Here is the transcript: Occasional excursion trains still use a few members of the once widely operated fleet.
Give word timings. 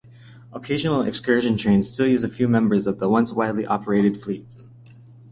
Occasional 0.51 1.03
excursion 1.03 1.57
trains 1.57 1.93
still 1.93 2.07
use 2.07 2.23
a 2.23 2.27
few 2.27 2.47
members 2.47 2.87
of 2.87 2.97
the 2.97 3.07
once 3.07 3.31
widely 3.33 3.67
operated 3.67 4.19
fleet. 4.19 4.47